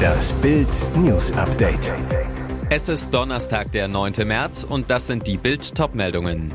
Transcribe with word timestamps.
Das 0.00 0.32
Bild 0.34 0.68
News 0.96 1.32
Update. 1.32 1.92
Es 2.70 2.88
ist 2.88 3.12
Donnerstag, 3.12 3.72
der 3.72 3.88
9. 3.88 4.12
März 4.24 4.64
und 4.68 4.90
das 4.90 5.06
sind 5.06 5.26
die 5.26 5.36
Bild 5.36 5.74
Topmeldungen. 5.74 6.54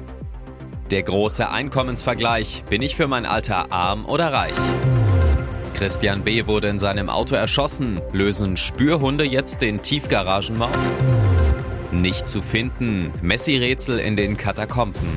Der 0.92 1.04
große 1.04 1.50
Einkommensvergleich. 1.50 2.64
Bin 2.70 2.82
ich 2.82 2.96
für 2.96 3.08
mein 3.08 3.26
Alter 3.26 3.72
arm 3.72 4.06
oder 4.06 4.32
reich? 4.32 4.56
Christian 5.74 6.24
B. 6.24 6.48
wurde 6.48 6.68
in 6.70 6.80
seinem 6.80 7.10
Auto 7.10 7.36
erschossen. 7.36 8.02
Lösen 8.14 8.56
Spürhunde 8.56 9.26
jetzt 9.26 9.62
den 9.62 9.82
Tiefgaragenmord? 9.82 10.78
Nicht 11.92 12.28
zu 12.28 12.42
finden. 12.42 13.12
Messi-Rätsel 13.22 14.00
in 14.00 14.16
den 14.16 14.38
Katakomben. 14.38 15.10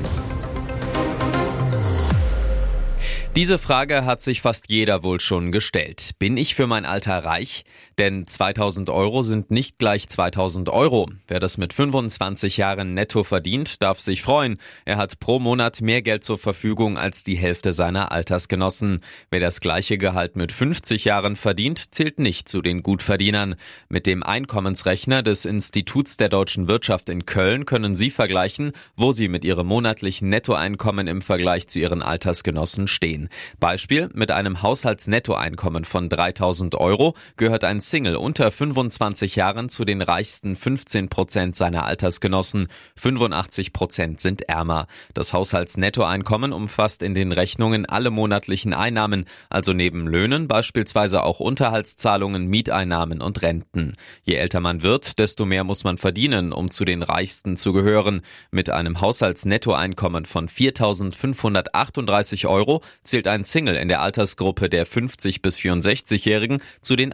Diese 3.39 3.61
Frage 3.61 4.05
hat 4.05 4.21
sich 4.21 4.43
fast 4.43 4.69
jeder 4.69 5.05
wohl 5.05 5.21
schon 5.21 5.53
gestellt. 5.53 6.11
Bin 6.19 6.37
ich 6.37 6.57
für 6.57 6.67
mein 6.67 6.85
Alter 6.85 7.25
reich? 7.25 7.63
Denn 7.99 8.29
2000 8.29 8.91
Euro 8.91 9.25
sind 9.25 9.51
nicht 9.51 9.77
gleich 9.79 10.09
2000 10.09 10.69
Euro. 10.69 11.11
Wer 11.27 11.41
das 11.41 11.59
mit 11.59 11.73
25 11.73 12.57
Jahren 12.57 12.95
netto 12.95 13.25
verdient, 13.25 13.83
darf 13.83 13.99
sich 13.99 14.23
freuen. 14.23 14.59
Er 14.85 14.99
hat 14.99 15.19
pro 15.19 15.41
Monat 15.41 15.81
mehr 15.81 16.01
Geld 16.01 16.23
zur 16.23 16.39
Verfügung 16.39 16.97
als 16.97 17.25
die 17.25 17.37
Hälfte 17.37 17.73
seiner 17.73 18.13
Altersgenossen. 18.13 19.01
Wer 19.33 19.41
das 19.41 19.61
gleiche 19.61 19.99
Gehalt 19.99 20.37
mit 20.37 20.53
50 20.53 21.07
Jahren 21.07 21.35
verdient, 21.35 21.93
zählt 21.93 22.21
nicht 22.21 22.49
zu 22.49 22.63
den 22.63 22.85
Gutverdienern. 22.85 23.57
Mit 23.89 24.07
dem 24.07 24.23
Einkommensrechner 24.23 25.25
des 25.25 25.45
Instituts 25.45 26.17
der 26.17 26.29
deutschen 26.29 26.69
Wirtschaft 26.69 27.09
in 27.09 27.27
Köln 27.27 27.67
können 27.67 27.97
Sie 27.97 28.11
vergleichen, 28.11 28.71
wo 28.95 29.11
Sie 29.11 29.27
mit 29.27 29.45
Ihrem 29.45 29.67
monatlichen 29.67 30.29
Nettoeinkommen 30.29 31.09
im 31.09 31.21
Vergleich 31.21 31.67
zu 31.67 31.81
Ihren 31.81 32.03
Altersgenossen 32.03 32.87
stehen. 32.87 33.29
Beispiel, 33.59 34.09
mit 34.15 34.31
einem 34.31 34.63
Haushaltsnettoeinkommen 34.63 35.85
von 35.85 36.09
3000 36.09 36.77
Euro 36.77 37.15
gehört 37.37 37.65
ein 37.65 37.81
Single 37.91 38.17
unter 38.17 38.51
25 38.51 39.37
Jahren 39.37 39.69
zu 39.69 39.85
den 39.85 40.03
reichsten 40.03 40.57
15 40.57 41.09
Prozent 41.09 41.57
seiner 41.57 41.85
Altersgenossen. 41.85 42.69
85 42.97 43.73
Prozent 43.73 44.21
sind 44.21 44.43
ärmer. 44.43 44.87
Das 45.15 45.33
Haushaltsnettoeinkommen 45.33 46.53
umfasst 46.53 47.03
in 47.03 47.15
den 47.15 47.33
Rechnungen 47.33 47.87
alle 47.87 48.11
monatlichen 48.11 48.75
Einnahmen, 48.75 49.25
also 49.49 49.73
neben 49.73 50.07
Löhnen 50.07 50.49
beispielsweise 50.49 51.23
auch 51.23 51.41
Unterhaltszahlungen, 51.41 52.47
Mieteinnahmen 52.47 53.23
und 53.23 53.41
Renten. 53.43 53.95
Je 54.23 54.35
älter 54.35 54.61
man 54.61 54.83
wird, 54.83 55.19
desto 55.19 55.47
mehr 55.47 55.65
muss 55.65 55.85
man 55.85 55.97
verdienen, 55.99 56.53
um 56.53 56.71
zu 56.71 56.85
den 56.85 57.03
Reichsten 57.03 57.57
zu 57.57 57.73
gehören. 57.73 58.21
Mit 58.51 58.69
einem 58.71 59.01
Haushaltsnettoeinkommen 59.01 60.27
von 60.27 60.49
4.538 60.49 62.47
Euro 62.47 62.83
zählt 63.05 63.27
ein 63.29 63.45
Single 63.45 63.77
in 63.77 63.89
der 63.89 64.03
Altersgruppe 64.03 64.69
der 64.69 64.85
50 64.85 65.41
bis 65.41 65.57
64-Jährigen 65.59 66.61
zu 66.83 66.95
den 66.97 67.13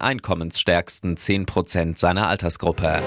einkommensstärksten 0.64 1.16
10 1.16 1.46
Prozent 1.46 1.98
seiner 1.98 2.28
Altersgruppe. 2.28 3.02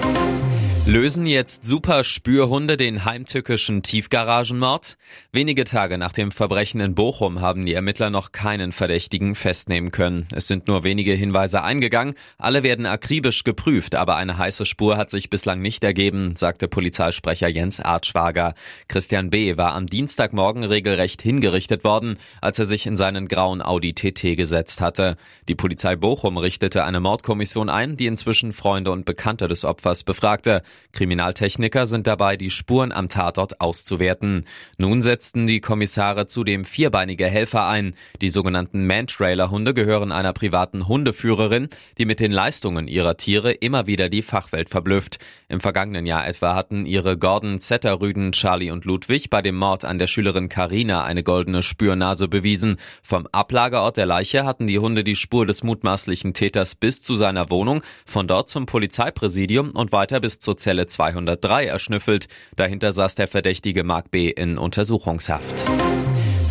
Lösen 0.88 1.26
jetzt 1.26 1.66
super 1.66 2.06
Spürhunde 2.06 2.78
den 2.78 3.04
heimtückischen 3.04 3.84
Tiefgaragenmord? 3.84 4.96
Wenige 5.34 5.66
Tage 5.66 5.98
nach 5.98 6.14
dem 6.14 6.32
Verbrechen 6.32 6.80
in 6.80 6.96
Bochum 6.96 7.42
haben 7.42 7.66
die 7.66 7.74
Ermittler 7.74 8.10
noch 8.10 8.32
keinen 8.32 8.72
Verdächtigen 8.72 9.36
festnehmen 9.36 9.92
können. 9.92 10.30
Es 10.34 10.48
sind 10.48 10.70
nur 10.70 10.86
wenige 10.86 11.12
Hinweise 11.12 11.62
eingegangen, 11.62 12.16
alle 12.38 12.64
werden 12.64 12.86
akribisch 12.86 13.44
geprüft, 13.44 13.96
aber 13.96 14.16
eine 14.16 14.38
heiße 14.38 14.66
Spur 14.66 14.96
hat 14.96 15.12
sich 15.12 15.30
bislang 15.30 15.62
nicht 15.62 15.84
ergeben, 15.84 16.38
sagte 16.38 16.70
Polizeisprecher 16.70 17.50
Jens 17.50 17.82
Artschwager. 17.82 18.54
Christian 18.88 19.30
B. 19.30 19.58
war 19.58 19.74
am 19.74 19.88
Dienstagmorgen 19.88 20.64
regelrecht 20.64 21.22
hingerichtet 21.22 21.84
worden, 21.84 22.18
als 22.40 22.60
er 22.60 22.66
sich 22.66 22.86
in 22.86 22.96
seinen 22.96 23.28
grauen 23.28 23.62
Audi 23.62 23.94
TT 23.94 24.38
gesetzt 24.38 24.80
hatte. 24.80 25.18
Die 25.50 25.56
Polizei 25.56 25.98
Bochum 25.98 26.38
richtete 26.38 26.86
eine 26.86 27.02
Mordkommission 27.02 27.68
ein, 27.68 27.98
die 27.98 28.06
inzwischen 28.06 28.54
Freunde 28.54 28.92
und 28.92 29.04
Bekannte 29.04 29.50
des 29.50 29.66
Opfers 29.66 30.06
befragte. 30.06 30.62
Kriminaltechniker 30.94 31.86
sind 31.86 32.08
dabei, 32.08 32.38
die 32.38 32.50
Spuren 32.50 32.92
am 32.92 33.10
Tatort 33.10 33.62
auszuwerten. 33.62 34.46
Nun 34.78 35.02
setzten 35.02 35.48
die 35.48 35.62
Kommissare 35.62 36.28
zudem 36.28 36.66
vierbeinige 36.66 37.28
Helfer 37.28 37.68
ein. 37.68 37.94
Die 38.22 38.30
sogenannten 38.30 38.88
Man-Trailer-Hunde 38.88 39.74
gehören 39.74 40.12
einer 40.12 40.34
privaten 40.34 40.88
Hundeführerin, 40.88 41.70
die 41.98 42.06
mit 42.06 42.20
den 42.20 42.32
Leistungen 42.32 42.88
ihrer 42.88 43.18
Tiere 43.18 43.52
immer 43.52 43.88
wieder 43.88 44.10
die 44.10 44.22
Fachwelt 44.22 44.70
verblüfft. 44.70 45.20
Im 45.50 45.62
vergangenen 45.62 46.06
Jahr 46.06 46.28
etwa 46.28 46.56
hatten 46.56 46.86
ihre 46.86 47.18
Gordon 47.18 47.60
Zetterrüden 47.60 48.32
Charlie 48.32 48.72
und 48.72 48.86
Ludwig 48.86 49.30
bei 49.30 49.42
dem 49.42 49.56
Mord 49.56 49.86
an 49.86 50.00
der 50.00 50.08
Schülerin 50.08 50.50
Karina 50.50 51.04
eine 51.04 51.24
goldene 51.24 51.64
Spürnase 51.64 52.28
bewiesen. 52.28 52.78
Vom 53.04 53.28
Ablagerort 53.32 53.98
der 53.98 54.06
Leiche 54.06 54.46
hatten 54.46 54.68
die 54.68 54.80
Hunde 54.80 55.04
die 55.04 55.16
Spur 55.16 55.46
des 55.46 55.64
mutmaßlichen 55.64 56.34
Täters 56.34 56.76
bis 56.76 57.02
zu 57.02 57.16
seiner 57.16 57.50
Wohnung, 57.50 57.82
von 58.06 58.28
dort 58.28 58.50
zum 58.50 58.66
Polizeipräsidium 58.66 59.72
und 59.72 59.92
weiter 59.92 60.20
bis 60.20 60.40
zur 60.40 60.58
Zelle 60.68 60.86
203 60.86 61.66
erschnüffelt. 61.68 62.28
Dahinter 62.58 62.92
saß 62.92 63.16
der 63.16 63.30
Verdächtige 63.30 63.86
Mark 63.86 64.12
B. 64.12 64.28
in 64.28 64.58
Untersuchungshaft. 64.58 65.64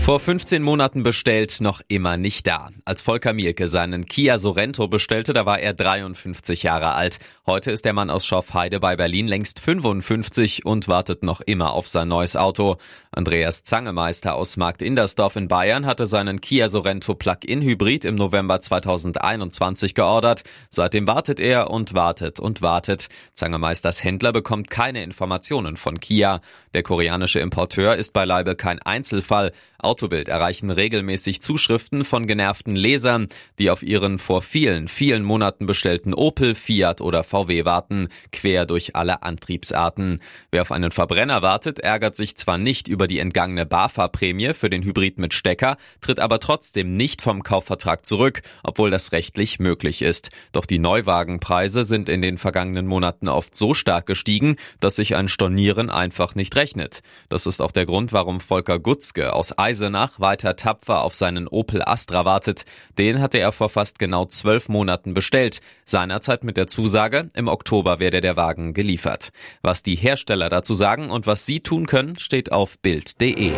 Vor 0.06 0.20
15 0.20 0.62
Monaten 0.62 1.02
bestellt, 1.02 1.60
noch 1.60 1.80
immer 1.88 2.16
nicht 2.16 2.46
da. 2.46 2.70
Als 2.84 3.02
Volker 3.02 3.32
Mielke 3.32 3.66
seinen 3.66 4.06
Kia 4.06 4.38
Sorento 4.38 4.86
bestellte, 4.86 5.32
da 5.32 5.46
war 5.46 5.58
er 5.58 5.74
53 5.74 6.62
Jahre 6.62 6.92
alt. 6.92 7.18
Heute 7.44 7.72
ist 7.72 7.84
der 7.84 7.92
Mann 7.92 8.08
aus 8.08 8.24
Schorfheide 8.24 8.78
bei 8.78 8.94
Berlin 8.94 9.26
längst 9.26 9.58
55 9.58 10.64
und 10.64 10.86
wartet 10.86 11.24
noch 11.24 11.40
immer 11.40 11.72
auf 11.72 11.88
sein 11.88 12.06
neues 12.06 12.36
Auto. 12.36 12.76
Andreas 13.10 13.64
Zangemeister 13.64 14.36
aus 14.36 14.56
Markt 14.56 14.80
Indersdorf 14.80 15.34
in 15.34 15.48
Bayern 15.48 15.86
hatte 15.86 16.06
seinen 16.06 16.40
Kia 16.40 16.68
Sorento 16.68 17.16
Plug-in 17.16 17.60
Hybrid 17.60 18.04
im 18.04 18.14
November 18.14 18.60
2021 18.60 19.94
geordert. 19.94 20.44
Seitdem 20.70 21.08
wartet 21.08 21.40
er 21.40 21.68
und 21.68 21.94
wartet 21.94 22.38
und 22.38 22.62
wartet. 22.62 23.08
Zangemeisters 23.34 24.04
Händler 24.04 24.30
bekommt 24.30 24.70
keine 24.70 25.02
Informationen 25.02 25.76
von 25.76 25.98
Kia. 25.98 26.42
Der 26.74 26.84
koreanische 26.84 27.40
Importeur 27.40 27.96
ist 27.96 28.12
beileibe 28.12 28.54
kein 28.54 28.80
Einzelfall. 28.80 29.50
Autobild 29.86 30.28
erreichen 30.28 30.70
regelmäßig 30.70 31.40
Zuschriften 31.40 32.04
von 32.04 32.26
genervten 32.26 32.74
Lesern, 32.74 33.28
die 33.60 33.70
auf 33.70 33.82
ihren 33.82 34.18
vor 34.18 34.42
vielen, 34.42 34.88
vielen 34.88 35.22
Monaten 35.22 35.64
bestellten 35.64 36.12
Opel, 36.12 36.56
Fiat 36.56 37.00
oder 37.00 37.22
VW 37.22 37.64
warten, 37.64 38.08
quer 38.32 38.66
durch 38.66 38.96
alle 38.96 39.22
Antriebsarten. 39.22 40.20
Wer 40.50 40.62
auf 40.62 40.72
einen 40.72 40.90
Verbrenner 40.90 41.40
wartet, 41.40 41.78
ärgert 41.78 42.16
sich 42.16 42.36
zwar 42.36 42.58
nicht 42.58 42.88
über 42.88 43.06
die 43.06 43.20
entgangene 43.20 43.64
BAFA-Prämie 43.64 44.54
für 44.54 44.68
den 44.70 44.82
Hybrid 44.82 45.18
mit 45.18 45.32
Stecker, 45.32 45.76
tritt 46.00 46.18
aber 46.18 46.40
trotzdem 46.40 46.96
nicht 46.96 47.22
vom 47.22 47.44
Kaufvertrag 47.44 48.04
zurück, 48.04 48.42
obwohl 48.64 48.90
das 48.90 49.12
rechtlich 49.12 49.60
möglich 49.60 50.02
ist. 50.02 50.30
Doch 50.50 50.66
die 50.66 50.80
Neuwagenpreise 50.80 51.84
sind 51.84 52.08
in 52.08 52.22
den 52.22 52.38
vergangenen 52.38 52.88
Monaten 52.88 53.28
oft 53.28 53.54
so 53.54 53.72
stark 53.72 54.06
gestiegen, 54.06 54.56
dass 54.80 54.96
sich 54.96 55.14
ein 55.14 55.28
Stornieren 55.28 55.90
einfach 55.90 56.34
nicht 56.34 56.56
rechnet. 56.56 57.02
Das 57.28 57.46
ist 57.46 57.60
auch 57.60 57.70
der 57.70 57.86
Grund, 57.86 58.12
warum 58.12 58.40
Volker 58.40 58.80
Gutzke 58.80 59.32
aus 59.32 59.56
Eisen 59.56 59.75
Eisenach 59.76 60.18
weiter 60.18 60.56
tapfer 60.56 61.02
auf 61.02 61.14
seinen 61.14 61.46
Opel 61.48 61.82
Astra 61.84 62.24
wartet. 62.24 62.64
Den 62.96 63.20
hatte 63.20 63.38
er 63.38 63.52
vor 63.52 63.68
fast 63.68 63.98
genau 63.98 64.24
zwölf 64.24 64.70
Monaten 64.70 65.12
bestellt. 65.12 65.60
Seinerzeit 65.84 66.44
mit 66.44 66.56
der 66.56 66.66
Zusage, 66.66 67.28
im 67.34 67.46
Oktober 67.46 67.98
werde 68.00 68.22
der 68.22 68.36
Wagen 68.36 68.72
geliefert. 68.72 69.32
Was 69.60 69.82
die 69.82 69.96
Hersteller 69.96 70.48
dazu 70.48 70.72
sagen 70.72 71.10
und 71.10 71.26
was 71.26 71.44
sie 71.44 71.60
tun 71.60 71.86
können, 71.86 72.18
steht 72.18 72.52
auf 72.52 72.78
Bild.de. 72.78 73.52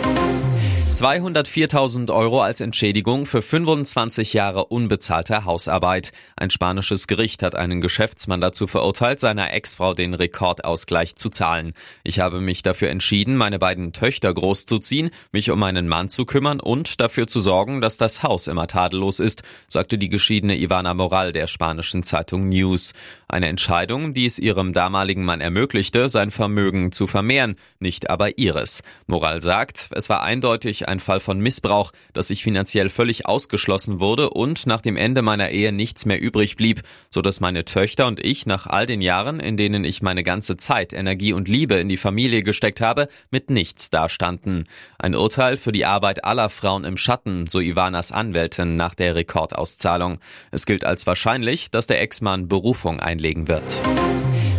204.000 0.98 2.12
Euro 2.12 2.42
als 2.42 2.60
Entschädigung 2.60 3.26
für 3.26 3.40
25 3.40 4.32
Jahre 4.32 4.64
unbezahlter 4.64 5.44
Hausarbeit. 5.44 6.10
Ein 6.34 6.50
spanisches 6.50 7.06
Gericht 7.06 7.44
hat 7.44 7.54
einen 7.54 7.80
Geschäftsmann 7.80 8.40
dazu 8.40 8.66
verurteilt, 8.66 9.20
seiner 9.20 9.52
Ex-Frau 9.52 9.94
den 9.94 10.12
Rekordausgleich 10.12 11.14
zu 11.14 11.28
zahlen. 11.28 11.74
Ich 12.02 12.18
habe 12.18 12.40
mich 12.40 12.64
dafür 12.64 12.90
entschieden, 12.90 13.36
meine 13.36 13.60
beiden 13.60 13.92
Töchter 13.92 14.34
großzuziehen, 14.34 15.10
mich 15.30 15.52
um 15.52 15.60
meinen 15.60 15.86
Mann 15.86 16.08
zu 16.08 16.24
kümmern 16.24 16.58
und 16.58 17.00
dafür 17.00 17.28
zu 17.28 17.38
sorgen, 17.38 17.80
dass 17.80 17.96
das 17.96 18.24
Haus 18.24 18.48
immer 18.48 18.66
tadellos 18.66 19.20
ist, 19.20 19.44
sagte 19.68 19.98
die 19.98 20.08
geschiedene 20.08 20.58
Ivana 20.58 20.94
Moral 20.94 21.30
der 21.30 21.46
spanischen 21.46 22.02
Zeitung 22.02 22.48
News. 22.48 22.92
Eine 23.28 23.46
Entscheidung, 23.46 24.14
die 24.14 24.26
es 24.26 24.40
ihrem 24.40 24.72
damaligen 24.72 25.24
Mann 25.24 25.40
ermöglichte, 25.40 26.08
sein 26.08 26.32
Vermögen 26.32 26.90
zu 26.90 27.06
vermehren, 27.06 27.54
nicht 27.78 28.10
aber 28.10 28.36
ihres. 28.36 28.82
Moral 29.06 29.40
sagt, 29.40 29.90
es 29.92 30.08
war 30.08 30.24
eindeutig 30.24 30.87
ein 30.88 31.00
Fall 31.00 31.20
von 31.20 31.38
Missbrauch, 31.38 31.92
dass 32.12 32.30
ich 32.30 32.42
finanziell 32.42 32.88
völlig 32.88 33.26
ausgeschlossen 33.26 34.00
wurde 34.00 34.30
und 34.30 34.66
nach 34.66 34.80
dem 34.80 34.96
Ende 34.96 35.22
meiner 35.22 35.50
Ehe 35.50 35.72
nichts 35.72 36.06
mehr 36.06 36.20
übrig 36.20 36.56
blieb, 36.56 36.82
so 37.10 37.22
dass 37.22 37.40
meine 37.40 37.64
Töchter 37.64 38.06
und 38.06 38.24
ich 38.24 38.46
nach 38.46 38.66
all 38.66 38.86
den 38.86 39.00
Jahren, 39.00 39.40
in 39.40 39.56
denen 39.56 39.84
ich 39.84 40.02
meine 40.02 40.24
ganze 40.24 40.56
Zeit, 40.56 40.92
Energie 40.92 41.32
und 41.32 41.48
Liebe 41.48 41.74
in 41.74 41.88
die 41.88 41.96
Familie 41.96 42.42
gesteckt 42.42 42.80
habe, 42.80 43.08
mit 43.30 43.50
nichts 43.50 43.90
dastanden. 43.90 44.66
Ein 44.98 45.14
Urteil 45.14 45.56
für 45.56 45.72
die 45.72 45.86
Arbeit 45.86 46.24
aller 46.24 46.48
Frauen 46.48 46.84
im 46.84 46.96
Schatten, 46.96 47.46
so 47.46 47.60
Ivanas 47.60 48.10
Anwältin 48.10 48.76
nach 48.76 48.94
der 48.94 49.14
Rekordauszahlung. 49.14 50.18
Es 50.50 50.66
gilt 50.66 50.84
als 50.84 51.06
wahrscheinlich, 51.06 51.70
dass 51.70 51.86
der 51.86 52.00
Ex-Mann 52.00 52.48
Berufung 52.48 53.00
einlegen 53.00 53.48
wird. 53.48 53.80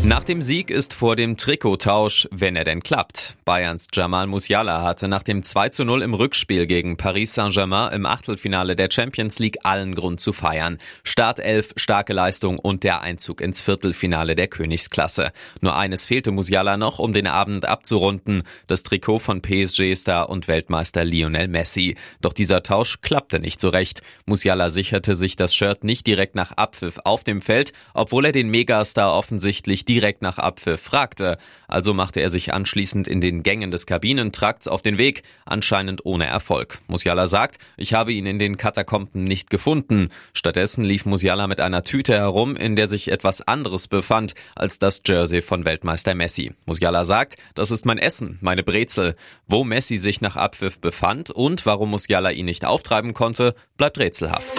Nach 0.09 0.23
dem 0.23 0.41
Sieg 0.41 0.71
ist 0.71 0.95
vor 0.95 1.15
dem 1.15 1.37
Trikottausch, 1.37 2.27
wenn 2.31 2.55
er 2.55 2.63
denn 2.63 2.81
klappt. 2.81 3.37
Bayerns 3.45 3.89
Jamal 3.93 4.25
Musiala 4.25 4.81
hatte 4.81 5.07
nach 5.07 5.21
dem 5.21 5.43
2 5.43 5.69
zu 5.69 5.85
0 5.85 6.01
im 6.01 6.15
Rückspiel 6.15 6.65
gegen 6.65 6.97
Paris 6.97 7.35
Saint-Germain 7.35 7.93
im 7.93 8.07
Achtelfinale 8.07 8.75
der 8.75 8.89
Champions 8.91 9.37
League 9.37 9.59
allen 9.65 9.93
Grund 9.93 10.19
zu 10.19 10.33
feiern. 10.33 10.79
Startelf, 11.03 11.73
starke 11.75 12.13
Leistung 12.13 12.57
und 12.57 12.83
der 12.83 13.03
Einzug 13.03 13.39
ins 13.39 13.61
Viertelfinale 13.61 14.33
der 14.33 14.47
Königsklasse. 14.47 15.31
Nur 15.61 15.77
eines 15.77 16.07
fehlte 16.07 16.31
Musiala 16.31 16.75
noch, 16.77 16.97
um 16.97 17.13
den 17.13 17.27
Abend 17.27 17.65
abzurunden. 17.65 18.41
Das 18.65 18.81
Trikot 18.81 19.19
von 19.19 19.43
PSG-Star 19.43 20.27
und 20.27 20.47
Weltmeister 20.47 21.05
Lionel 21.05 21.49
Messi. 21.49 21.93
Doch 22.19 22.33
dieser 22.33 22.63
Tausch 22.63 23.01
klappte 23.01 23.39
nicht 23.39 23.61
so 23.61 23.69
recht. 23.69 24.01
Musiala 24.25 24.71
sicherte 24.71 25.13
sich 25.13 25.35
das 25.35 25.53
Shirt 25.53 25.83
nicht 25.83 26.07
direkt 26.07 26.33
nach 26.33 26.53
Abpfiff 26.53 26.97
auf 27.03 27.23
dem 27.23 27.43
Feld, 27.43 27.73
obwohl 27.93 28.25
er 28.25 28.31
den 28.31 28.49
Megastar 28.49 29.13
offensichtlich 29.13 29.85
direkt 29.85 29.98
nach 30.21 30.37
Abpfiff 30.37 30.81
fragte. 30.81 31.37
Also 31.67 31.93
machte 31.93 32.19
er 32.19 32.29
sich 32.29 32.53
anschließend 32.53 33.07
in 33.07 33.21
den 33.21 33.43
Gängen 33.43 33.71
des 33.71 33.85
Kabinentrakts 33.85 34.67
auf 34.67 34.81
den 34.81 34.97
Weg, 34.97 35.23
anscheinend 35.45 36.05
ohne 36.05 36.25
Erfolg. 36.25 36.79
Musiala 36.87 37.27
sagt, 37.27 37.57
ich 37.77 37.93
habe 37.93 38.13
ihn 38.13 38.25
in 38.25 38.39
den 38.39 38.57
Katakomben 38.57 39.23
nicht 39.23 39.49
gefunden. 39.49 40.09
Stattdessen 40.33 40.83
lief 40.83 41.05
Musiala 41.05 41.47
mit 41.47 41.59
einer 41.59 41.83
Tüte 41.83 42.13
herum, 42.13 42.55
in 42.55 42.75
der 42.75 42.87
sich 42.87 43.11
etwas 43.11 43.41
anderes 43.41 43.87
befand 43.87 44.33
als 44.55 44.79
das 44.79 45.01
Jersey 45.05 45.41
von 45.41 45.65
Weltmeister 45.65 46.15
Messi. 46.15 46.53
Musiala 46.65 47.05
sagt, 47.05 47.37
das 47.55 47.71
ist 47.71 47.85
mein 47.85 47.97
Essen, 47.97 48.37
meine 48.41 48.63
Brezel. 48.63 49.15
Wo 49.47 49.63
Messi 49.63 49.97
sich 49.97 50.21
nach 50.21 50.35
Abpfiff 50.35 50.79
befand 50.79 51.29
und 51.31 51.65
warum 51.65 51.91
Musiala 51.91 52.31
ihn 52.31 52.45
nicht 52.45 52.65
auftreiben 52.65 53.13
konnte, 53.13 53.55
bleibt 53.77 53.99
rätselhaft. 53.99 54.53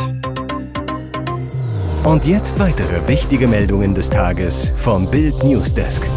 Und 2.04 2.24
jetzt 2.24 2.58
weitere 2.58 3.06
wichtige 3.08 3.46
Meldungen 3.46 3.94
des 3.94 4.08
Tages 4.08 4.72
vom 4.76 5.10
Bild 5.10 5.44
Newsdesk. 5.44 6.08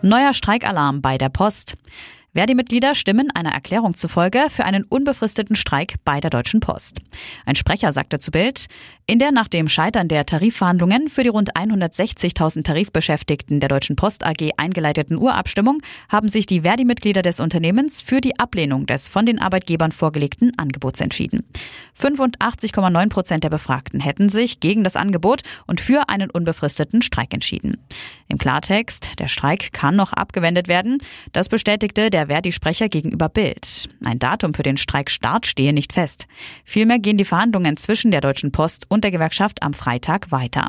Neuer 0.00 0.32
Streikalarm 0.32 1.02
bei 1.02 1.18
der 1.18 1.28
Post. 1.28 1.76
Verdi-Mitglieder 2.32 2.94
stimmen 2.94 3.32
einer 3.32 3.50
Erklärung 3.50 3.96
zufolge 3.96 4.46
für 4.50 4.64
einen 4.64 4.84
unbefristeten 4.84 5.56
Streik 5.56 5.96
bei 6.04 6.20
der 6.20 6.30
Deutschen 6.30 6.60
Post. 6.60 7.00
Ein 7.44 7.56
Sprecher 7.56 7.92
sagte 7.92 8.20
zu 8.20 8.30
Bild, 8.30 8.66
in 9.08 9.18
der 9.18 9.32
nach 9.32 9.48
dem 9.48 9.68
Scheitern 9.68 10.06
der 10.06 10.24
Tarifverhandlungen 10.24 11.08
für 11.08 11.24
die 11.24 11.30
rund 11.30 11.56
160.000 11.56 12.62
Tarifbeschäftigten 12.62 13.58
der 13.58 13.68
Deutschen 13.68 13.96
Post 13.96 14.24
AG 14.24 14.50
eingeleiteten 14.56 15.16
Urabstimmung 15.16 15.82
haben 16.08 16.28
sich 16.28 16.46
die 16.46 16.60
Verdi-Mitglieder 16.60 17.22
des 17.22 17.40
Unternehmens 17.40 18.02
für 18.02 18.20
die 18.20 18.38
Ablehnung 18.38 18.86
des 18.86 19.08
von 19.08 19.26
den 19.26 19.40
Arbeitgebern 19.40 19.90
vorgelegten 19.90 20.56
Angebots 20.56 21.00
entschieden. 21.00 21.44
85,9 22.00 23.08
Prozent 23.08 23.42
der 23.42 23.50
Befragten 23.50 23.98
hätten 23.98 24.28
sich 24.28 24.60
gegen 24.60 24.84
das 24.84 24.94
Angebot 24.94 25.42
und 25.66 25.80
für 25.80 26.08
einen 26.08 26.30
unbefristeten 26.30 27.02
Streik 27.02 27.34
entschieden. 27.34 27.78
Im 28.28 28.38
Klartext, 28.38 29.18
der 29.18 29.26
Streik 29.26 29.72
kann 29.72 29.96
noch 29.96 30.12
abgewendet 30.12 30.68
werden. 30.68 30.98
Das 31.32 31.48
bestätigte 31.48 32.10
der 32.10 32.19
Verdi-Sprecher 32.28 32.88
gegenüber 32.88 33.28
Bild. 33.28 33.88
Ein 34.04 34.18
Datum 34.18 34.54
für 34.54 34.62
den 34.62 34.76
Streikstart 34.76 35.46
stehe 35.46 35.72
nicht 35.72 35.92
fest. 35.92 36.26
Vielmehr 36.64 36.98
gehen 36.98 37.16
die 37.16 37.24
Verhandlungen 37.24 37.76
zwischen 37.76 38.10
der 38.10 38.20
Deutschen 38.20 38.52
Post 38.52 38.86
und 38.88 39.04
der 39.04 39.10
Gewerkschaft 39.10 39.62
am 39.62 39.74
Freitag 39.74 40.30
weiter. 40.30 40.68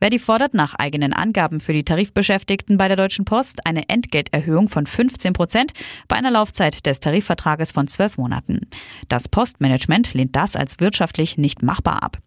Verdi 0.00 0.18
fordert 0.18 0.54
nach 0.54 0.74
eigenen 0.74 1.12
Angaben 1.12 1.60
für 1.60 1.72
die 1.72 1.84
Tarifbeschäftigten 1.84 2.76
bei 2.76 2.88
der 2.88 2.96
Deutschen 2.96 3.24
Post 3.24 3.66
eine 3.66 3.88
Entgelterhöhung 3.88 4.68
von 4.68 4.86
15 4.86 5.32
Prozent 5.32 5.72
bei 6.06 6.16
einer 6.16 6.30
Laufzeit 6.30 6.86
des 6.86 7.00
Tarifvertrages 7.00 7.72
von 7.72 7.88
zwölf 7.88 8.16
Monaten. 8.16 8.68
Das 9.08 9.28
Postmanagement 9.28 10.14
lehnt 10.14 10.36
das 10.36 10.56
als 10.56 10.80
wirtschaftlich 10.80 11.36
nicht 11.36 11.62
machbar 11.62 12.02
ab. 12.02 12.18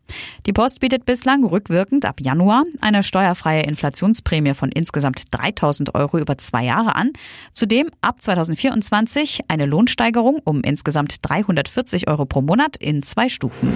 Die 0.45 0.53
Post 0.53 0.81
bietet 0.81 1.05
bislang 1.05 1.45
rückwirkend 1.45 2.05
ab 2.05 2.19
Januar 2.19 2.65
eine 2.81 3.03
steuerfreie 3.03 3.63
Inflationsprämie 3.63 4.53
von 4.53 4.69
insgesamt 4.71 5.23
3000 5.31 5.95
Euro 5.95 6.17
über 6.17 6.37
zwei 6.37 6.65
Jahre 6.65 6.95
an. 6.95 7.11
Zudem 7.53 7.89
ab 8.01 8.21
2024 8.21 9.41
eine 9.47 9.65
Lohnsteigerung 9.65 10.39
um 10.43 10.61
insgesamt 10.61 11.17
340 11.21 12.09
Euro 12.09 12.25
pro 12.25 12.41
Monat 12.41 12.75
in 12.77 13.03
zwei 13.03 13.29
Stufen. 13.29 13.71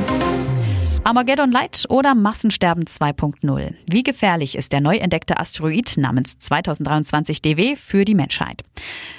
Armageddon 1.06 1.52
Light 1.52 1.86
oder 1.90 2.16
Massensterben 2.16 2.86
2.0? 2.86 3.76
Wie 3.86 4.02
gefährlich 4.02 4.58
ist 4.58 4.72
der 4.72 4.82
neu 4.82 4.98
entdeckte 4.98 5.40
Asteroid 5.40 5.98
namens 5.98 6.40
2023 6.40 7.44
DW 7.44 7.76
für 7.76 8.06
die 8.06 8.16
Menschheit? 8.16 8.64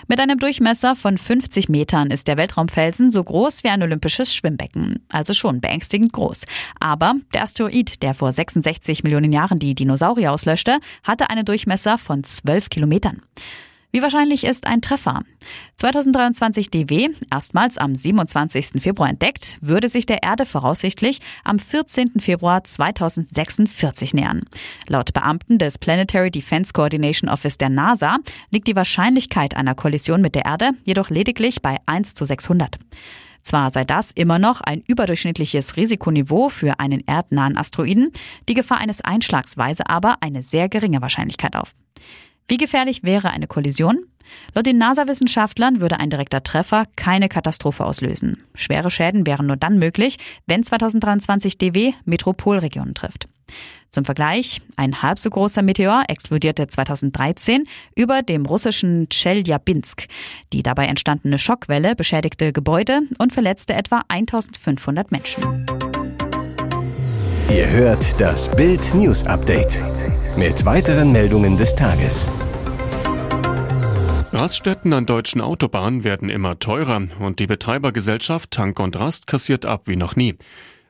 Mit 0.09 0.19
einem 0.19 0.41
Durchmesser 0.41 0.97
von 0.97 1.17
50 1.17 1.69
Metern 1.69 2.11
ist 2.11 2.27
der 2.27 2.39
Weltraumfelsen 2.39 3.13
so 3.13 3.23
groß 3.23 3.63
wie 3.63 3.69
ein 3.69 3.85
olympisches 3.85 4.35
Schwimmbecken. 4.35 5.07
Also 5.11 5.33
schon 5.33 5.61
beängstigend 5.61 6.13
groß. 6.13 6.47
Aber 6.81 7.15
der 7.33 7.45
Asteroid, 7.45 8.03
der 8.03 8.15
vor 8.15 8.33
66 8.33 9.05
Millionen 9.05 9.33
Jahren 9.33 9.61
die 9.61 9.77
Dinosaurier 9.77 10.33
auslöschte, 10.33 10.81
hatte 11.05 11.31
einen 11.31 11.45
Durchmesser 11.45 11.99
von 11.99 12.25
12 12.25 12.69
Kilometern. 12.69 13.23
Wie 13.93 14.03
wahrscheinlich 14.03 14.45
ist 14.45 14.67
ein 14.67 14.83
Treffer? 14.83 15.23
2023 15.77 16.71
DW, 16.71 17.11
erstmals 17.33 17.79
am 17.79 17.95
27. 17.95 18.83
Februar 18.83 19.09
entdeckt, 19.09 19.59
würde 19.61 19.89
sich 19.89 20.07
der 20.07 20.23
Erde 20.23 20.45
voraussichtlich 20.45 21.21
am 21.45 21.59
14. 21.59 22.21
Februar 22.21 22.65
2046 22.65 24.13
nähern. 24.13 24.43
Laut 24.89 25.13
Beamten 25.15 25.59
des 25.59 25.79
Planetary 25.79 26.31
Defense 26.31 26.73
Coordination 26.73 27.31
Office 27.31 27.59
der 27.59 27.69
NASA 27.69 28.19
liegt 28.51 28.69
die 28.69 28.77
Wahrscheinlichkeit 28.77 29.57
einer 29.57 29.75
Kollision 29.75 30.21
mit 30.21 30.35
der 30.35 30.45
Erde 30.45 30.71
jedoch 30.85 31.09
lediglich 31.09 31.63
bei 31.63 31.79
1 31.87 32.15
zu 32.15 32.25
600. 32.25 32.77
Zwar 33.47 33.71
sei 33.71 33.85
das 33.85 34.11
immer 34.11 34.41
noch 34.41 34.61
ein 34.61 34.83
überdurchschnittliches 34.89 35.77
Risikoniveau 35.77 36.49
für 36.49 36.81
einen 36.81 37.07
erdnahen 37.07 37.57
Asteroiden, 37.57 38.11
die 38.49 38.55
Gefahr 38.55 38.79
eines 38.79 39.01
Einschlags 39.03 39.57
weise 39.57 39.89
aber 39.89 40.17
eine 40.21 40.43
sehr 40.43 40.69
geringe 40.69 41.01
Wahrscheinlichkeit 41.01 41.55
auf. 41.55 41.73
Wie 42.49 42.59
gefährlich 42.59 43.03
wäre 43.03 43.31
eine 43.31 43.49
Kollision? 43.49 44.07
Laut 44.55 44.67
den 44.67 44.79
NASA-Wissenschaftlern 44.79 45.81
würde 45.81 45.99
ein 45.99 46.11
direkter 46.11 46.43
Treffer 46.43 46.85
keine 46.97 47.29
Katastrophe 47.29 47.85
auslösen. 47.85 48.43
Schwere 48.55 48.91
Schäden 48.91 49.27
wären 49.27 49.47
nur 49.47 49.57
dann 49.57 49.79
möglich, 49.79 50.19
wenn 50.47 50.63
2023 50.63 51.59
DW 51.59 51.93
Metropolregionen 52.05 52.95
trifft. 52.95 53.29
Zum 53.91 54.05
Vergleich, 54.05 54.61
ein 54.77 55.03
halb 55.03 55.19
so 55.19 55.31
großer 55.31 55.63
Meteor 55.63 56.05
explodierte 56.09 56.67
2013 56.67 57.65
über 57.95 58.23
dem 58.23 58.45
russischen 58.45 59.09
Tscheljabinsk. 59.09 60.07
Die 60.53 60.63
dabei 60.63 60.87
entstandene 60.87 61.39
Schockwelle 61.39 61.97
beschädigte 61.97 62.53
Gebäude 62.53 63.03
und 63.19 63.33
verletzte 63.33 63.75
etwa 63.75 64.03
1500 64.09 65.11
Menschen. 65.11 65.67
Ihr 67.49 67.69
hört 67.71 68.21
das 68.21 68.55
Bild 68.55 68.95
News 68.95 69.25
Update 69.25 69.81
mit 70.37 70.65
weiteren 70.67 71.13
Meldungen 71.13 71.57
des 71.57 71.75
Tages. 71.75 72.29
Raststätten 74.33 74.93
an 74.93 75.07
deutschen 75.07 75.41
Autobahnen 75.41 76.05
werden 76.05 76.29
immer 76.29 76.59
teurer 76.59 77.09
und 77.21 77.41
die 77.41 77.47
Betreibergesellschaft 77.47 78.51
Tank 78.51 78.79
und 78.79 78.99
Rast 78.99 79.27
kassiert 79.27 79.65
ab 79.65 79.83
wie 79.87 79.97
noch 79.97 80.15
nie. 80.15 80.35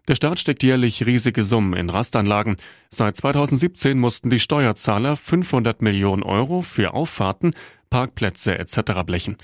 Der 0.08 0.16
Staat 0.16 0.40
steckt 0.40 0.62
jährlich 0.62 1.06
riesige 1.06 1.44
Summen 1.44 1.74
in 1.74 1.90
Rastanlagen. 1.90 2.56
Seit 2.90 3.16
2017 3.16 3.98
mussten 3.98 4.30
die 4.30 4.40
Steuerzahler 4.40 5.16
500 5.16 5.80
Millionen 5.80 6.22
Euro 6.22 6.62
für 6.62 6.94
Auffahrten, 6.94 7.54
Parkplätze 7.88 8.58
etc. 8.58 9.04
blechen. 9.04 9.36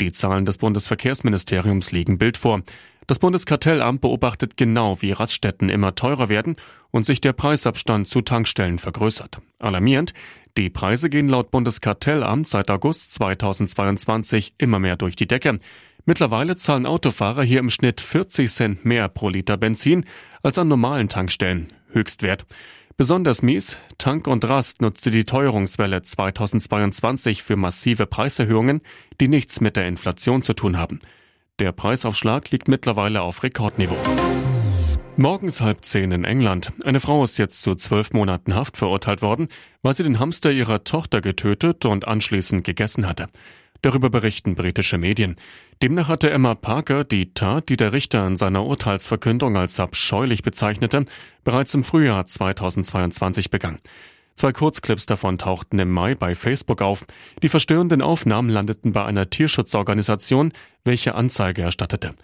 Die 0.00 0.12
Zahlen 0.12 0.44
des 0.44 0.58
Bundesverkehrsministeriums 0.58 1.90
liegen 1.90 2.18
Bild 2.18 2.36
vor. 2.36 2.62
Das 3.08 3.18
Bundeskartellamt 3.20 4.02
beobachtet 4.02 4.58
genau, 4.58 5.00
wie 5.00 5.12
Raststätten 5.12 5.70
immer 5.70 5.94
teurer 5.94 6.28
werden 6.28 6.56
und 6.90 7.06
sich 7.06 7.22
der 7.22 7.32
Preisabstand 7.32 8.06
zu 8.06 8.20
Tankstellen 8.20 8.78
vergrößert. 8.78 9.38
Alarmierend, 9.58 10.12
die 10.58 10.68
Preise 10.68 11.08
gehen 11.08 11.30
laut 11.30 11.50
Bundeskartellamt 11.50 12.48
seit 12.48 12.70
August 12.70 13.14
2022 13.14 14.52
immer 14.58 14.78
mehr 14.78 14.96
durch 14.96 15.16
die 15.16 15.26
Decke. 15.26 15.58
Mittlerweile 16.04 16.56
zahlen 16.56 16.84
Autofahrer 16.84 17.42
hier 17.42 17.60
im 17.60 17.70
Schnitt 17.70 18.02
40 18.02 18.50
Cent 18.50 18.84
mehr 18.84 19.08
pro 19.08 19.30
Liter 19.30 19.56
Benzin 19.56 20.04
als 20.42 20.58
an 20.58 20.68
normalen 20.68 21.08
Tankstellen. 21.08 21.68
Höchstwert. 21.90 22.44
Besonders 22.98 23.40
mies, 23.40 23.78
Tank 23.96 24.26
und 24.26 24.44
Rast 24.46 24.82
nutzte 24.82 25.10
die 25.10 25.24
Teuerungswelle 25.24 26.02
2022 26.02 27.42
für 27.42 27.56
massive 27.56 28.04
Preiserhöhungen, 28.04 28.82
die 29.18 29.28
nichts 29.28 29.62
mit 29.62 29.76
der 29.76 29.86
Inflation 29.86 30.42
zu 30.42 30.52
tun 30.52 30.76
haben. 30.76 31.00
Der 31.58 31.72
Preisaufschlag 31.72 32.52
liegt 32.52 32.68
mittlerweile 32.68 33.22
auf 33.22 33.42
Rekordniveau. 33.42 33.96
Morgens 35.16 35.60
halb 35.60 35.84
zehn 35.84 36.12
in 36.12 36.22
England. 36.22 36.70
Eine 36.84 37.00
Frau 37.00 37.24
ist 37.24 37.36
jetzt 37.36 37.62
zu 37.62 37.74
zwölf 37.74 38.12
Monaten 38.12 38.54
Haft 38.54 38.76
verurteilt 38.76 39.22
worden, 39.22 39.48
weil 39.82 39.92
sie 39.92 40.04
den 40.04 40.20
Hamster 40.20 40.52
ihrer 40.52 40.84
Tochter 40.84 41.20
getötet 41.20 41.84
und 41.84 42.06
anschließend 42.06 42.62
gegessen 42.62 43.08
hatte. 43.08 43.26
Darüber 43.82 44.08
berichten 44.08 44.54
britische 44.54 44.98
Medien. 44.98 45.34
Demnach 45.82 46.06
hatte 46.06 46.30
Emma 46.30 46.54
Parker 46.54 47.02
die 47.02 47.34
Tat, 47.34 47.68
die 47.68 47.76
der 47.76 47.92
Richter 47.92 48.24
in 48.24 48.36
seiner 48.36 48.64
Urteilsverkündung 48.64 49.56
als 49.56 49.80
abscheulich 49.80 50.44
bezeichnete, 50.44 51.06
bereits 51.42 51.74
im 51.74 51.82
Frühjahr 51.82 52.28
2022 52.28 53.50
begangen. 53.50 53.80
Zwei 54.38 54.52
Kurzclips 54.52 55.06
davon 55.06 55.36
tauchten 55.36 55.80
im 55.80 55.90
Mai 55.90 56.14
bei 56.14 56.36
Facebook 56.36 56.80
auf. 56.80 57.06
Die 57.42 57.48
verstörenden 57.48 58.00
Aufnahmen 58.00 58.50
landeten 58.50 58.92
bei 58.92 59.04
einer 59.04 59.28
Tierschutzorganisation, 59.30 60.52
welche 60.84 61.16
Anzeige 61.16 61.62
erstattete. 61.62 62.14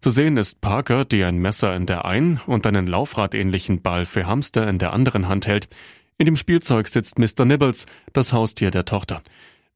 Zu 0.00 0.08
sehen 0.08 0.38
ist 0.38 0.62
Parker, 0.62 1.04
die 1.04 1.22
ein 1.24 1.36
Messer 1.36 1.76
in 1.76 1.84
der 1.84 2.06
einen 2.06 2.40
und 2.46 2.66
einen 2.66 2.86
Laufradähnlichen 2.86 3.82
Ball 3.82 4.06
für 4.06 4.26
Hamster 4.26 4.66
in 4.66 4.78
der 4.78 4.94
anderen 4.94 5.28
Hand 5.28 5.46
hält. 5.46 5.68
In 6.16 6.24
dem 6.24 6.36
Spielzeug 6.36 6.88
sitzt 6.88 7.18
Mr. 7.18 7.44
Nibbles, 7.44 7.84
das 8.14 8.32
Haustier 8.32 8.70
der 8.70 8.86
Tochter. 8.86 9.20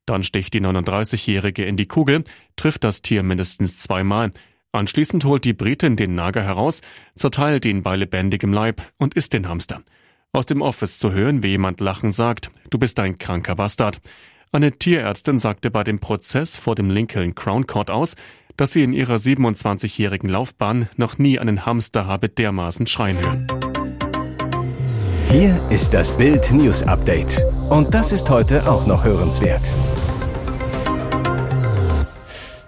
Dann 0.07 0.23
sticht 0.23 0.55
die 0.55 0.61
39-Jährige 0.61 1.63
in 1.63 1.77
die 1.77 1.85
Kugel, 1.85 2.23
trifft 2.55 2.83
das 2.83 3.03
Tier 3.03 3.21
mindestens 3.21 3.77
zweimal. 3.77 4.31
Anschließend 4.71 5.25
holt 5.25 5.45
die 5.45 5.53
Britin 5.53 5.95
den 5.95 6.15
Nager 6.15 6.41
heraus, 6.41 6.81
zerteilt 7.15 7.65
ihn 7.65 7.83
bei 7.83 7.95
lebendigem 7.95 8.51
Leib 8.51 8.81
und 8.97 9.13
isst 9.13 9.33
den 9.33 9.47
Hamster. 9.47 9.83
Aus 10.35 10.47
dem 10.47 10.63
Office 10.63 10.97
zu 10.97 11.11
hören, 11.11 11.43
wie 11.43 11.49
jemand 11.49 11.79
lachen 11.79 12.11
sagt, 12.11 12.49
du 12.71 12.79
bist 12.79 12.99
ein 12.99 13.19
kranker 13.19 13.55
Bastard. 13.55 14.01
Eine 14.51 14.71
Tierärztin 14.71 15.37
sagte 15.37 15.69
bei 15.69 15.83
dem 15.83 15.99
Prozess 15.99 16.57
vor 16.57 16.73
dem 16.73 16.89
Lincoln 16.89 17.35
Crown 17.35 17.67
Court 17.67 17.91
aus, 17.91 18.15
dass 18.57 18.71
sie 18.71 18.81
in 18.81 18.93
ihrer 18.93 19.17
27-jährigen 19.17 20.29
Laufbahn 20.29 20.89
noch 20.97 21.19
nie 21.19 21.37
einen 21.37 21.67
Hamster 21.67 22.07
habe 22.07 22.29
dermaßen 22.29 22.87
schreien 22.87 23.19
hören. 23.19 23.47
Hier 25.29 25.55
ist 25.69 25.93
das 25.93 26.17
Bild 26.17 26.51
News 26.51 26.81
Update. 26.81 27.39
Und 27.69 27.93
das 27.93 28.11
ist 28.11 28.27
heute 28.31 28.67
auch 28.67 28.87
noch 28.87 29.03
hörenswert. 29.03 29.71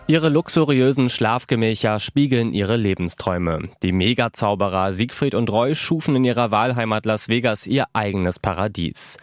Ihre 0.08 0.30
luxuriösen 0.30 1.10
Schlafgemächer 1.10 2.00
spiegeln 2.00 2.54
ihre 2.54 2.78
Lebensträume. 2.78 3.70
Die 3.82 3.92
Megazauberer 3.92 4.94
Siegfried 4.94 5.34
und 5.34 5.50
Roy 5.50 5.74
schufen 5.74 6.16
in 6.16 6.24
ihrer 6.24 6.52
Wahlheimat 6.52 7.08
Las 7.08 7.28
Vegas 7.28 7.66
ihr 7.66 7.86
eigenes 7.94 8.38
Paradies. 8.38 9.18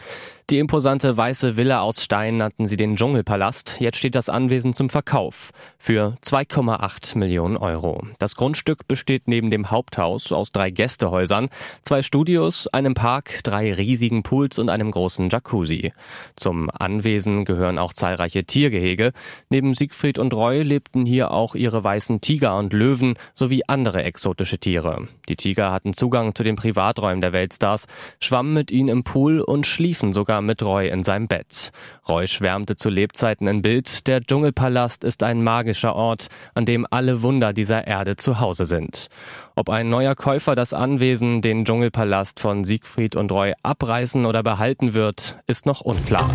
Die 0.49 0.59
imposante 0.59 1.15
weiße 1.15 1.55
Villa 1.55 1.79
aus 1.79 2.03
Stein 2.03 2.35
nannten 2.35 2.67
sie 2.67 2.75
den 2.75 2.97
Dschungelpalast. 2.97 3.77
Jetzt 3.79 3.97
steht 3.97 4.13
das 4.13 4.27
Anwesen 4.27 4.73
zum 4.73 4.89
Verkauf 4.89 5.51
für 5.77 6.17
2,8 6.21 7.17
Millionen 7.17 7.55
Euro. 7.55 8.05
Das 8.19 8.35
Grundstück 8.35 8.85
besteht 8.85 9.29
neben 9.29 9.49
dem 9.51 9.71
Haupthaus 9.71 10.33
aus 10.33 10.51
drei 10.51 10.69
Gästehäusern, 10.69 11.47
zwei 11.83 12.01
Studios, 12.01 12.67
einem 12.67 12.93
Park, 12.93 13.39
drei 13.43 13.73
riesigen 13.73 14.21
Pools 14.21 14.59
und 14.59 14.69
einem 14.69 14.91
großen 14.91 15.29
Jacuzzi. 15.29 15.93
Zum 16.35 16.69
Anwesen 16.69 17.45
gehören 17.45 17.77
auch 17.77 17.93
zahlreiche 17.93 18.43
Tiergehege. 18.43 19.13
Neben 19.49 19.73
Siegfried 19.73 20.19
und 20.19 20.33
Roy 20.33 20.61
lebten 20.61 21.05
hier 21.05 21.31
auch 21.31 21.55
ihre 21.55 21.85
weißen 21.85 22.19
Tiger 22.19 22.57
und 22.57 22.73
Löwen 22.73 23.15
sowie 23.33 23.63
andere 23.69 24.03
exotische 24.03 24.57
Tiere. 24.59 25.07
Die 25.29 25.37
Tiger 25.37 25.71
hatten 25.71 25.93
Zugang 25.93 26.35
zu 26.35 26.43
den 26.43 26.57
Privaträumen 26.57 27.21
der 27.21 27.31
Weltstars, 27.31 27.87
schwammen 28.19 28.53
mit 28.53 28.71
ihnen 28.71 28.89
im 28.89 29.03
Pool 29.05 29.39
und 29.39 29.65
schliefen 29.65 30.11
sogar 30.11 30.32
sogar 30.33 30.41
mit 30.41 30.63
Roy 30.63 30.89
in 30.89 31.03
seinem 31.03 31.27
Bett. 31.27 31.71
Roy 32.09 32.27
schwärmte 32.27 32.75
zu 32.75 32.89
Lebzeiten 32.89 33.47
in 33.47 33.61
Bild, 33.61 34.07
der 34.07 34.21
Dschungelpalast 34.21 35.03
ist 35.03 35.21
ein 35.21 35.43
magischer 35.43 35.95
Ort, 35.95 36.27
an 36.55 36.65
dem 36.65 36.87
alle 36.89 37.21
Wunder 37.21 37.53
dieser 37.53 37.85
Erde 37.85 38.15
zu 38.15 38.39
Hause 38.39 38.65
sind. 38.65 39.09
Ob 39.55 39.69
ein 39.69 39.89
neuer 39.89 40.15
Käufer 40.15 40.55
das 40.55 40.73
Anwesen, 40.73 41.41
den 41.41 41.65
Dschungelpalast 41.65 42.39
von 42.39 42.63
Siegfried 42.63 43.15
und 43.15 43.31
Roy 43.31 43.53
abreißen 43.61 44.25
oder 44.25 44.41
behalten 44.41 44.95
wird, 44.95 45.37
ist 45.45 45.67
noch 45.67 45.81
unklar. 45.81 46.29